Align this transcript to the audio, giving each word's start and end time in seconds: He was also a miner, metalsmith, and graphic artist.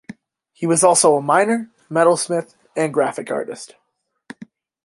He 0.51 0.65
was 0.65 0.83
also 0.83 1.15
a 1.15 1.21
miner, 1.21 1.69
metalsmith, 1.87 2.55
and 2.75 2.91
graphic 2.91 3.29
artist. 3.29 3.75